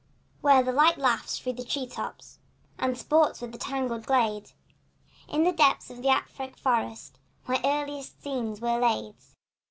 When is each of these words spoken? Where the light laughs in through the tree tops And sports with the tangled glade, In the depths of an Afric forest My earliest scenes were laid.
Where 0.41 0.63
the 0.63 0.71
light 0.71 0.97
laughs 0.97 1.37
in 1.37 1.43
through 1.43 1.63
the 1.63 1.69
tree 1.69 1.85
tops 1.85 2.39
And 2.79 2.97
sports 2.97 3.39
with 3.39 3.51
the 3.51 3.59
tangled 3.59 4.07
glade, 4.07 4.51
In 5.27 5.43
the 5.43 5.51
depths 5.53 5.91
of 5.91 5.99
an 5.99 6.07
Afric 6.07 6.57
forest 6.57 7.19
My 7.45 7.61
earliest 7.63 8.19
scenes 8.19 8.61
were 8.61 8.79
laid. 8.79 9.13